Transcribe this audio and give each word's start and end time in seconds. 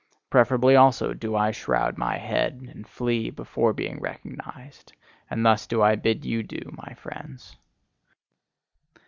Preferably 0.31 0.75
also 0.75 1.13
do 1.13 1.35
I 1.35 1.51
shroud 1.51 1.95
my 1.95 2.17
head, 2.17 2.67
and 2.73 2.87
flee, 2.89 3.29
before 3.29 3.71
being 3.71 3.99
recognised: 3.99 4.93
and 5.29 5.45
thus 5.45 5.67
do 5.67 5.83
I 5.83 5.93
bid 5.93 6.25
you 6.25 6.41
do, 6.41 6.71
my 6.71 6.95
friends! 6.95 7.55